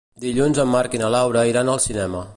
[0.21, 2.29] Dilluns en Marc i na Laura iran al cinema.